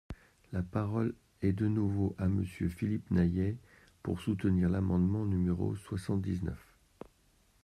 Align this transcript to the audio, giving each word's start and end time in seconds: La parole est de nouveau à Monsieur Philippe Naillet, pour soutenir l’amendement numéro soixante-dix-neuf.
La 0.51 0.63
parole 0.63 1.13
est 1.43 1.51
de 1.53 1.67
nouveau 1.67 2.15
à 2.17 2.27
Monsieur 2.27 2.69
Philippe 2.69 3.11
Naillet, 3.11 3.55
pour 4.01 4.19
soutenir 4.19 4.67
l’amendement 4.67 5.25
numéro 5.25 5.75
soixante-dix-neuf. 5.75 6.75